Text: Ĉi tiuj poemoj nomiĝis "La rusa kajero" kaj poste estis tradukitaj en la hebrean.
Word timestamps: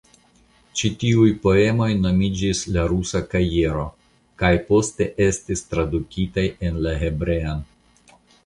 Ĉi 0.79 0.89
tiuj 1.03 1.27
poemoj 1.43 1.89
nomiĝis 2.05 2.61
"La 2.77 2.85
rusa 2.93 3.21
kajero" 3.35 3.85
kaj 4.43 4.53
poste 4.71 5.11
estis 5.29 5.65
tradukitaj 5.75 6.49
en 6.71 6.81
la 6.89 6.99
hebrean. 7.05 7.63